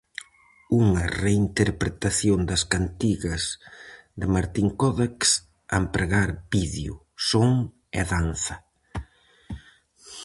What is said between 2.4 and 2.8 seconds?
das